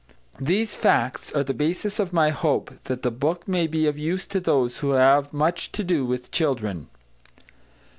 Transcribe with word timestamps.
These 0.39 0.75
facts 0.75 1.31
are 1.33 1.43
the 1.43 1.53
basis 1.53 1.99
of 1.99 2.11
my 2.11 2.31
hope 2.31 2.73
that 2.85 3.03
the 3.03 3.11
book 3.11 3.47
may 3.47 3.67
be 3.67 3.85
of 3.85 3.99
use 3.99 4.25
to 4.25 4.39
those 4.39 4.79
who 4.79 4.93
have 4.93 5.31
much 5.31 5.71
to 5.73 5.83
do 5.83 6.07
with 6.07 6.31
children. 6.31 6.87